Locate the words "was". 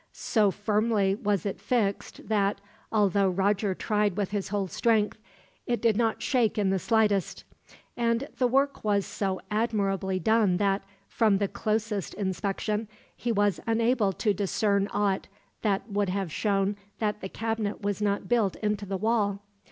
1.13-1.45, 8.83-9.05, 13.31-13.59, 17.83-18.01